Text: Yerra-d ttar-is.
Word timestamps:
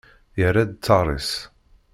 Yerra-d 0.39 0.71
ttar-is. 0.75 1.31